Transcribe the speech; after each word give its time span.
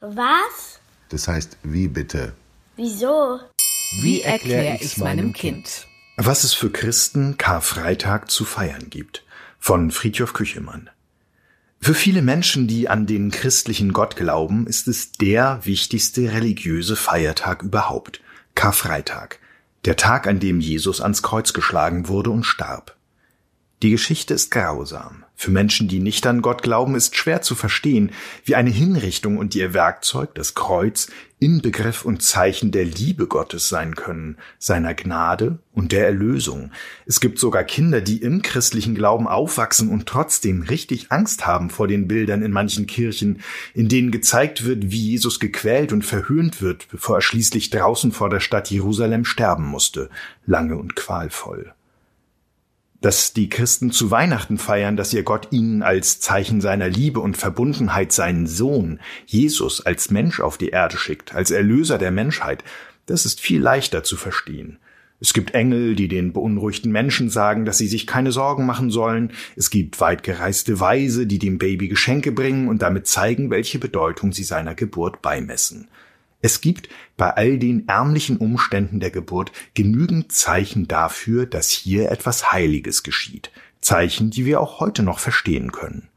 Was? 0.00 0.80
Das 1.10 1.28
heißt, 1.28 1.58
wie 1.62 1.86
bitte? 1.86 2.32
Wieso? 2.76 3.38
Wie 4.00 4.22
erkläre 4.22 4.78
ich 4.80 4.96
meinem 4.96 5.34
Kind? 5.34 5.86
Was 6.16 6.42
es 6.44 6.54
für 6.54 6.70
Christen 6.70 7.36
Karfreitag 7.36 8.30
zu 8.30 8.46
feiern 8.46 8.88
gibt. 8.88 9.24
Von 9.58 9.90
Friedhof 9.90 10.32
Küchemann. 10.32 10.88
Für 11.82 11.92
viele 11.92 12.22
Menschen, 12.22 12.66
die 12.66 12.88
an 12.88 13.06
den 13.06 13.30
christlichen 13.30 13.92
Gott 13.92 14.16
glauben, 14.16 14.66
ist 14.66 14.88
es 14.88 15.12
der 15.12 15.60
wichtigste 15.64 16.32
religiöse 16.32 16.96
Feiertag 16.96 17.62
überhaupt. 17.62 18.22
Karfreitag. 18.54 19.38
Der 19.84 19.96
Tag, 19.96 20.26
an 20.26 20.40
dem 20.40 20.60
Jesus 20.60 21.02
ans 21.02 21.22
Kreuz 21.22 21.52
geschlagen 21.52 22.08
wurde 22.08 22.30
und 22.30 22.44
starb. 22.44 22.96
Die 23.82 23.90
Geschichte 23.90 24.34
ist 24.34 24.50
grausam. 24.50 25.24
Für 25.34 25.50
Menschen, 25.50 25.88
die 25.88 26.00
nicht 26.00 26.26
an 26.26 26.42
Gott 26.42 26.62
glauben, 26.62 26.94
ist 26.94 27.16
schwer 27.16 27.40
zu 27.40 27.54
verstehen, 27.54 28.12
wie 28.44 28.54
eine 28.54 28.68
Hinrichtung 28.68 29.38
und 29.38 29.54
ihr 29.54 29.72
Werkzeug, 29.72 30.34
das 30.34 30.54
Kreuz, 30.54 31.08
Inbegriff 31.38 32.04
und 32.04 32.22
Zeichen 32.22 32.72
der 32.72 32.84
Liebe 32.84 33.26
Gottes 33.26 33.70
sein 33.70 33.94
können, 33.94 34.36
seiner 34.58 34.92
Gnade 34.92 35.60
und 35.72 35.92
der 35.92 36.04
Erlösung. 36.04 36.72
Es 37.06 37.20
gibt 37.20 37.38
sogar 37.38 37.64
Kinder, 37.64 38.02
die 38.02 38.18
im 38.18 38.42
christlichen 38.42 38.94
Glauben 38.94 39.26
aufwachsen 39.26 39.88
und 39.88 40.04
trotzdem 40.04 40.60
richtig 40.60 41.10
Angst 41.10 41.46
haben 41.46 41.70
vor 41.70 41.88
den 41.88 42.06
Bildern 42.06 42.42
in 42.42 42.52
manchen 42.52 42.86
Kirchen, 42.86 43.40
in 43.72 43.88
denen 43.88 44.10
gezeigt 44.10 44.66
wird, 44.66 44.90
wie 44.90 45.08
Jesus 45.12 45.40
gequält 45.40 45.94
und 45.94 46.04
verhöhnt 46.04 46.60
wird, 46.60 46.86
bevor 46.90 47.16
er 47.16 47.22
schließlich 47.22 47.70
draußen 47.70 48.12
vor 48.12 48.28
der 48.28 48.40
Stadt 48.40 48.70
Jerusalem 48.70 49.24
sterben 49.24 49.64
musste, 49.64 50.10
lange 50.44 50.76
und 50.76 50.96
qualvoll 50.96 51.72
dass 53.00 53.32
die 53.32 53.48
Christen 53.48 53.92
zu 53.92 54.10
Weihnachten 54.10 54.58
feiern, 54.58 54.96
dass 54.96 55.12
ihr 55.12 55.22
Gott 55.22 55.48
ihnen 55.50 55.82
als 55.82 56.20
Zeichen 56.20 56.60
seiner 56.60 56.88
Liebe 56.88 57.20
und 57.20 57.36
Verbundenheit 57.36 58.12
seinen 58.12 58.46
Sohn, 58.46 59.00
Jesus, 59.26 59.84
als 59.84 60.10
Mensch 60.10 60.40
auf 60.40 60.58
die 60.58 60.68
Erde 60.68 60.98
schickt, 60.98 61.34
als 61.34 61.50
Erlöser 61.50 61.98
der 61.98 62.10
Menschheit, 62.10 62.62
das 63.06 63.24
ist 63.24 63.40
viel 63.40 63.60
leichter 63.60 64.04
zu 64.04 64.16
verstehen. 64.16 64.78
Es 65.22 65.34
gibt 65.34 65.52
Engel, 65.54 65.96
die 65.96 66.08
den 66.08 66.32
beunruhigten 66.32 66.90
Menschen 66.90 67.28
sagen, 67.28 67.66
dass 67.66 67.76
sie 67.76 67.88
sich 67.88 68.06
keine 68.06 68.32
Sorgen 68.32 68.64
machen 68.64 68.90
sollen. 68.90 69.32
Es 69.54 69.68
gibt 69.68 70.00
weitgereiste 70.00 70.80
Weise, 70.80 71.26
die 71.26 71.38
dem 71.38 71.58
Baby 71.58 71.88
Geschenke 71.88 72.32
bringen 72.32 72.68
und 72.68 72.80
damit 72.80 73.06
zeigen, 73.06 73.50
welche 73.50 73.78
Bedeutung 73.78 74.32
sie 74.32 74.44
seiner 74.44 74.74
Geburt 74.74 75.20
beimessen. 75.20 75.88
Es 76.42 76.60
gibt 76.60 76.88
bei 77.16 77.30
all 77.30 77.58
den 77.58 77.86
ärmlichen 77.88 78.38
Umständen 78.38 79.00
der 79.00 79.10
Geburt 79.10 79.52
genügend 79.74 80.32
Zeichen 80.32 80.88
dafür, 80.88 81.46
dass 81.46 81.68
hier 81.68 82.10
etwas 82.10 82.52
Heiliges 82.52 83.02
geschieht, 83.02 83.50
Zeichen, 83.80 84.30
die 84.30 84.46
wir 84.46 84.60
auch 84.60 84.80
heute 84.80 85.02
noch 85.02 85.18
verstehen 85.18 85.70
können. 85.72 86.08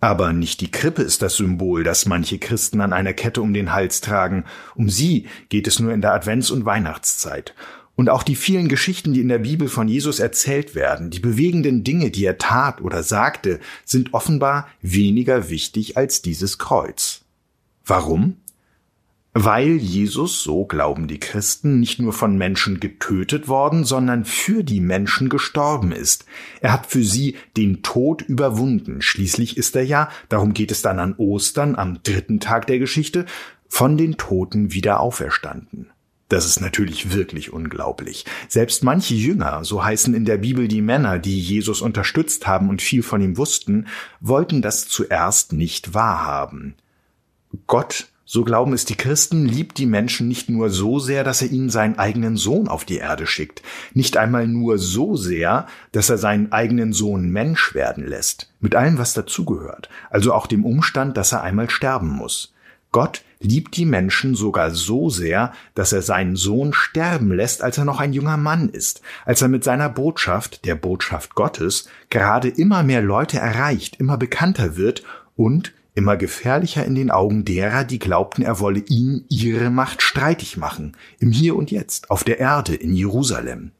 Aber 0.00 0.34
nicht 0.34 0.60
die 0.60 0.70
Krippe 0.70 1.00
ist 1.00 1.22
das 1.22 1.36
Symbol, 1.36 1.82
das 1.82 2.04
manche 2.04 2.38
Christen 2.38 2.82
an 2.82 2.92
einer 2.92 3.14
Kette 3.14 3.40
um 3.40 3.54
den 3.54 3.72
Hals 3.72 4.02
tragen. 4.02 4.44
Um 4.74 4.90
sie 4.90 5.28
geht 5.48 5.66
es 5.66 5.78
nur 5.78 5.94
in 5.94 6.02
der 6.02 6.12
Advents- 6.12 6.50
und 6.50 6.66
Weihnachtszeit. 6.66 7.54
Und 7.96 8.10
auch 8.10 8.22
die 8.22 8.36
vielen 8.36 8.68
Geschichten, 8.68 9.14
die 9.14 9.20
in 9.20 9.28
der 9.28 9.38
Bibel 9.38 9.68
von 9.68 9.88
Jesus 9.88 10.18
erzählt 10.18 10.74
werden, 10.74 11.08
die 11.08 11.20
bewegenden 11.20 11.84
Dinge, 11.84 12.10
die 12.10 12.26
er 12.26 12.36
tat 12.36 12.82
oder 12.82 13.02
sagte, 13.02 13.60
sind 13.84 14.12
offenbar 14.12 14.68
weniger 14.82 15.48
wichtig 15.48 15.96
als 15.96 16.20
dieses 16.20 16.58
Kreuz. 16.58 17.22
Warum? 17.86 18.36
Weil 19.34 19.76
Jesus, 19.76 20.44
so 20.44 20.64
glauben 20.64 21.08
die 21.08 21.18
Christen, 21.18 21.80
nicht 21.80 22.00
nur 22.00 22.12
von 22.12 22.38
Menschen 22.38 22.78
getötet 22.78 23.48
worden, 23.48 23.84
sondern 23.84 24.24
für 24.24 24.62
die 24.62 24.80
Menschen 24.80 25.28
gestorben 25.28 25.90
ist. 25.90 26.24
Er 26.60 26.72
hat 26.72 26.86
für 26.86 27.02
sie 27.02 27.36
den 27.56 27.82
Tod 27.82 28.22
überwunden. 28.22 29.02
Schließlich 29.02 29.56
ist 29.56 29.74
er 29.74 29.84
ja, 29.84 30.08
darum 30.28 30.54
geht 30.54 30.70
es 30.70 30.82
dann 30.82 31.00
an 31.00 31.14
Ostern, 31.16 31.74
am 31.74 32.00
dritten 32.04 32.38
Tag 32.38 32.68
der 32.68 32.78
Geschichte, 32.78 33.26
von 33.68 33.96
den 33.96 34.16
Toten 34.16 34.72
wieder 34.72 35.00
auferstanden. 35.00 35.90
Das 36.28 36.46
ist 36.46 36.60
natürlich 36.60 37.12
wirklich 37.12 37.52
unglaublich. 37.52 38.24
Selbst 38.48 38.84
manche 38.84 39.14
Jünger, 39.14 39.64
so 39.64 39.84
heißen 39.84 40.14
in 40.14 40.24
der 40.24 40.38
Bibel 40.38 40.68
die 40.68 40.80
Männer, 40.80 41.18
die 41.18 41.38
Jesus 41.40 41.82
unterstützt 41.82 42.46
haben 42.46 42.68
und 42.70 42.80
viel 42.80 43.02
von 43.02 43.20
ihm 43.20 43.36
wussten, 43.36 43.88
wollten 44.20 44.62
das 44.62 44.86
zuerst 44.86 45.52
nicht 45.52 45.92
wahrhaben. 45.92 46.76
Gott 47.66 48.08
so 48.26 48.42
glauben 48.42 48.72
es 48.72 48.84
die 48.84 48.96
Christen, 48.96 49.46
liebt 49.46 49.76
die 49.78 49.86
Menschen 49.86 50.28
nicht 50.28 50.48
nur 50.48 50.70
so 50.70 50.98
sehr, 50.98 51.24
dass 51.24 51.42
er 51.42 51.50
ihnen 51.50 51.68
seinen 51.68 51.98
eigenen 51.98 52.36
Sohn 52.36 52.68
auf 52.68 52.84
die 52.84 52.96
Erde 52.96 53.26
schickt, 53.26 53.62
nicht 53.92 54.16
einmal 54.16 54.46
nur 54.46 54.78
so 54.78 55.16
sehr, 55.16 55.66
dass 55.92 56.08
er 56.08 56.18
seinen 56.18 56.50
eigenen 56.50 56.92
Sohn 56.92 57.28
Mensch 57.28 57.74
werden 57.74 58.06
lässt, 58.06 58.50
mit 58.60 58.74
allem, 58.74 58.98
was 58.98 59.12
dazugehört, 59.12 59.88
also 60.10 60.32
auch 60.32 60.46
dem 60.46 60.64
Umstand, 60.64 61.16
dass 61.16 61.32
er 61.32 61.42
einmal 61.42 61.68
sterben 61.68 62.08
muss. 62.08 62.54
Gott 62.92 63.22
liebt 63.40 63.76
die 63.76 63.86
Menschen 63.86 64.36
sogar 64.36 64.70
so 64.70 65.10
sehr, 65.10 65.52
dass 65.74 65.92
er 65.92 66.00
seinen 66.00 66.36
Sohn 66.36 66.72
sterben 66.72 67.32
lässt, 67.32 67.60
als 67.60 67.76
er 67.76 67.84
noch 67.84 68.00
ein 68.00 68.12
junger 68.12 68.36
Mann 68.36 68.68
ist, 68.68 69.02
als 69.26 69.42
er 69.42 69.48
mit 69.48 69.64
seiner 69.64 69.88
Botschaft, 69.88 70.64
der 70.64 70.76
Botschaft 70.76 71.34
Gottes, 71.34 71.88
gerade 72.08 72.48
immer 72.48 72.84
mehr 72.84 73.02
Leute 73.02 73.38
erreicht, 73.38 73.96
immer 73.96 74.16
bekannter 74.16 74.76
wird 74.76 75.02
und 75.36 75.72
immer 75.94 76.16
gefährlicher 76.16 76.84
in 76.84 76.94
den 76.94 77.10
Augen 77.10 77.44
derer, 77.44 77.84
die 77.84 77.98
glaubten, 77.98 78.42
er 78.42 78.60
wolle 78.60 78.80
ihnen 78.88 79.24
ihre 79.28 79.70
Macht 79.70 80.02
streitig 80.02 80.56
machen, 80.56 80.96
im 81.18 81.30
Hier 81.30 81.56
und 81.56 81.70
Jetzt, 81.70 82.10
auf 82.10 82.24
der 82.24 82.40
Erde, 82.40 82.74
in 82.74 82.94
Jerusalem. 82.94 83.70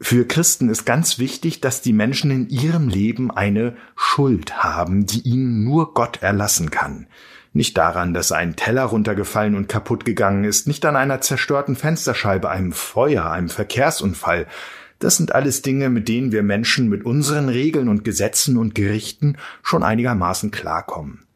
Für 0.00 0.26
Christen 0.26 0.68
ist 0.68 0.84
ganz 0.84 1.18
wichtig, 1.18 1.60
dass 1.60 1.80
die 1.80 1.94
Menschen 1.94 2.30
in 2.30 2.48
ihrem 2.48 2.88
Leben 2.88 3.30
eine 3.30 3.76
Schuld 3.96 4.62
haben, 4.62 5.06
die 5.06 5.22
ihnen 5.22 5.64
nur 5.64 5.94
Gott 5.94 6.22
erlassen 6.22 6.70
kann. 6.70 7.06
Nicht 7.54 7.78
daran, 7.78 8.12
dass 8.12 8.32
ein 8.32 8.54
Teller 8.54 8.84
runtergefallen 8.84 9.54
und 9.54 9.68
kaputt 9.68 10.04
gegangen 10.04 10.44
ist, 10.44 10.66
nicht 10.66 10.84
an 10.84 10.96
einer 10.96 11.22
zerstörten 11.22 11.74
Fensterscheibe, 11.74 12.50
einem 12.50 12.72
Feuer, 12.72 13.30
einem 13.30 13.48
Verkehrsunfall, 13.48 14.46
das 14.98 15.16
sind 15.16 15.34
alles 15.34 15.62
Dinge, 15.62 15.90
mit 15.90 16.08
denen 16.08 16.32
wir 16.32 16.42
Menschen 16.42 16.88
mit 16.88 17.04
unseren 17.04 17.48
Regeln 17.48 17.88
und 17.88 18.04
Gesetzen 18.04 18.56
und 18.56 18.74
Gerichten 18.74 19.36
schon 19.62 19.82
einigermaßen 19.82 20.50
klarkommen. 20.50 21.26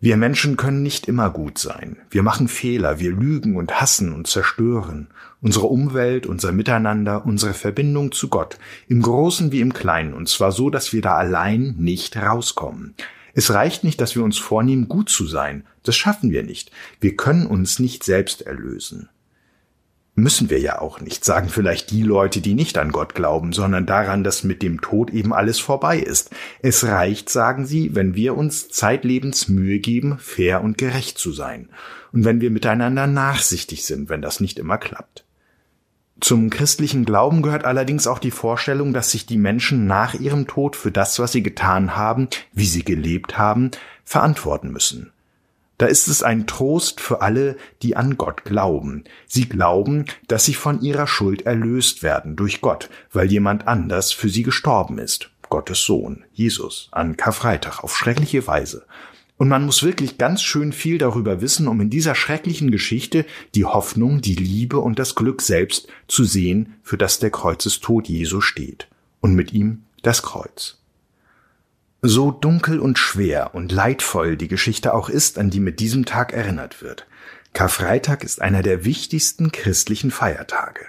Wir 0.00 0.18
Menschen 0.18 0.58
können 0.58 0.82
nicht 0.82 1.08
immer 1.08 1.30
gut 1.30 1.56
sein. 1.56 1.96
Wir 2.10 2.22
machen 2.22 2.48
Fehler, 2.48 3.00
wir 3.00 3.10
lügen 3.10 3.56
und 3.56 3.80
hassen 3.80 4.12
und 4.12 4.26
zerstören. 4.26 5.08
Unsere 5.40 5.66
Umwelt, 5.66 6.26
unser 6.26 6.52
Miteinander, 6.52 7.24
unsere 7.24 7.54
Verbindung 7.54 8.12
zu 8.12 8.28
Gott, 8.28 8.58
im 8.86 9.00
Großen 9.00 9.50
wie 9.50 9.60
im 9.60 9.72
Kleinen, 9.72 10.12
und 10.12 10.28
zwar 10.28 10.52
so, 10.52 10.68
dass 10.68 10.92
wir 10.92 11.00
da 11.00 11.14
allein 11.14 11.76
nicht 11.78 12.18
rauskommen. 12.18 12.94
Es 13.32 13.54
reicht 13.54 13.82
nicht, 13.82 14.00
dass 14.00 14.14
wir 14.14 14.24
uns 14.24 14.36
vornehmen, 14.36 14.88
gut 14.88 15.08
zu 15.08 15.26
sein. 15.26 15.64
Das 15.84 15.96
schaffen 15.96 16.30
wir 16.30 16.42
nicht. 16.42 16.70
Wir 17.00 17.16
können 17.16 17.46
uns 17.46 17.78
nicht 17.78 18.04
selbst 18.04 18.42
erlösen. 18.42 19.08
Müssen 20.16 20.48
wir 20.48 20.60
ja 20.60 20.80
auch 20.80 21.00
nicht, 21.00 21.24
sagen 21.24 21.48
vielleicht 21.48 21.90
die 21.90 22.02
Leute, 22.02 22.40
die 22.40 22.54
nicht 22.54 22.78
an 22.78 22.92
Gott 22.92 23.16
glauben, 23.16 23.52
sondern 23.52 23.84
daran, 23.84 24.22
dass 24.22 24.44
mit 24.44 24.62
dem 24.62 24.80
Tod 24.80 25.10
eben 25.10 25.32
alles 25.32 25.58
vorbei 25.58 25.98
ist. 25.98 26.30
Es 26.62 26.84
reicht, 26.84 27.28
sagen 27.28 27.66
sie, 27.66 27.96
wenn 27.96 28.14
wir 28.14 28.36
uns 28.36 28.68
zeitlebens 28.68 29.48
Mühe 29.48 29.80
geben, 29.80 30.18
fair 30.20 30.62
und 30.62 30.78
gerecht 30.78 31.18
zu 31.18 31.32
sein. 31.32 31.68
Und 32.12 32.24
wenn 32.24 32.40
wir 32.40 32.52
miteinander 32.52 33.08
nachsichtig 33.08 33.84
sind, 33.84 34.08
wenn 34.08 34.22
das 34.22 34.38
nicht 34.38 34.60
immer 34.60 34.78
klappt. 34.78 35.24
Zum 36.20 36.48
christlichen 36.48 37.04
Glauben 37.04 37.42
gehört 37.42 37.64
allerdings 37.64 38.06
auch 38.06 38.20
die 38.20 38.30
Vorstellung, 38.30 38.92
dass 38.92 39.10
sich 39.10 39.26
die 39.26 39.36
Menschen 39.36 39.88
nach 39.88 40.14
ihrem 40.14 40.46
Tod 40.46 40.76
für 40.76 40.92
das, 40.92 41.18
was 41.18 41.32
sie 41.32 41.42
getan 41.42 41.96
haben, 41.96 42.28
wie 42.52 42.66
sie 42.66 42.84
gelebt 42.84 43.36
haben, 43.36 43.72
verantworten 44.04 44.70
müssen. 44.70 45.10
Da 45.84 45.90
ist 45.90 46.08
es 46.08 46.22
ein 46.22 46.46
Trost 46.46 46.98
für 46.98 47.20
alle, 47.20 47.58
die 47.82 47.94
an 47.94 48.16
Gott 48.16 48.46
glauben. 48.46 49.04
Sie 49.26 49.46
glauben, 49.46 50.06
dass 50.28 50.46
sie 50.46 50.54
von 50.54 50.80
ihrer 50.80 51.06
Schuld 51.06 51.42
erlöst 51.42 52.02
werden 52.02 52.36
durch 52.36 52.62
Gott, 52.62 52.88
weil 53.12 53.30
jemand 53.30 53.68
anders 53.68 54.10
für 54.10 54.30
sie 54.30 54.44
gestorben 54.44 54.96
ist. 54.96 55.28
Gottes 55.50 55.82
Sohn, 55.82 56.24
Jesus, 56.32 56.88
an 56.90 57.18
Karfreitag 57.18 57.84
auf 57.84 57.94
schreckliche 57.94 58.46
Weise. 58.46 58.86
Und 59.36 59.50
man 59.50 59.66
muss 59.66 59.82
wirklich 59.82 60.16
ganz 60.16 60.40
schön 60.40 60.72
viel 60.72 60.96
darüber 60.96 61.42
wissen, 61.42 61.68
um 61.68 61.78
in 61.82 61.90
dieser 61.90 62.14
schrecklichen 62.14 62.70
Geschichte 62.70 63.26
die 63.54 63.66
Hoffnung, 63.66 64.22
die 64.22 64.36
Liebe 64.36 64.78
und 64.78 64.98
das 64.98 65.14
Glück 65.14 65.42
selbst 65.42 65.88
zu 66.08 66.24
sehen, 66.24 66.76
für 66.82 66.96
das 66.96 67.18
der 67.18 67.30
Kreuzestod 67.30 68.08
Jesu 68.08 68.40
steht. 68.40 68.88
Und 69.20 69.34
mit 69.34 69.52
ihm 69.52 69.84
das 70.00 70.22
Kreuz. 70.22 70.78
So 72.06 72.30
dunkel 72.30 72.80
und 72.80 72.98
schwer 72.98 73.54
und 73.54 73.72
leidvoll 73.72 74.36
die 74.36 74.46
Geschichte 74.46 74.92
auch 74.92 75.08
ist, 75.08 75.38
an 75.38 75.48
die 75.48 75.58
mit 75.58 75.80
diesem 75.80 76.04
Tag 76.04 76.34
erinnert 76.34 76.82
wird. 76.82 77.06
Karfreitag 77.54 78.24
ist 78.24 78.42
einer 78.42 78.62
der 78.62 78.84
wichtigsten 78.84 79.52
christlichen 79.52 80.10
Feiertage. 80.10 80.84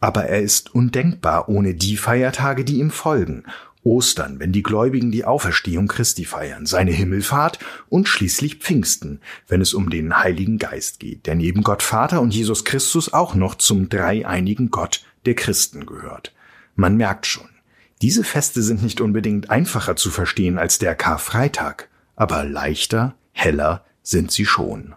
Aber 0.00 0.24
er 0.24 0.40
ist 0.40 0.74
undenkbar 0.74 1.50
ohne 1.50 1.74
die 1.74 1.98
Feiertage, 1.98 2.64
die 2.64 2.78
ihm 2.78 2.90
folgen. 2.90 3.44
Ostern, 3.82 4.40
wenn 4.40 4.52
die 4.52 4.62
Gläubigen 4.62 5.12
die 5.12 5.26
Auferstehung 5.26 5.88
Christi 5.88 6.24
feiern, 6.24 6.64
seine 6.64 6.92
Himmelfahrt 6.92 7.58
und 7.90 8.08
schließlich 8.08 8.54
Pfingsten, 8.54 9.20
wenn 9.48 9.60
es 9.60 9.74
um 9.74 9.90
den 9.90 10.16
Heiligen 10.16 10.56
Geist 10.56 11.00
geht, 11.00 11.26
der 11.26 11.34
neben 11.34 11.64
Gott 11.64 11.82
Vater 11.82 12.22
und 12.22 12.34
Jesus 12.34 12.64
Christus 12.64 13.12
auch 13.12 13.34
noch 13.34 13.56
zum 13.56 13.90
dreieinigen 13.90 14.70
Gott 14.70 15.04
der 15.26 15.34
Christen 15.34 15.84
gehört. 15.84 16.32
Man 16.76 16.96
merkt 16.96 17.26
schon, 17.26 17.50
diese 18.02 18.24
Feste 18.24 18.62
sind 18.62 18.82
nicht 18.82 19.00
unbedingt 19.00 19.50
einfacher 19.50 19.96
zu 19.96 20.10
verstehen 20.10 20.58
als 20.58 20.78
der 20.78 20.94
Karfreitag, 20.94 21.88
aber 22.14 22.44
leichter, 22.44 23.14
heller 23.32 23.84
sind 24.02 24.30
sie 24.30 24.44
schon. 24.44 24.94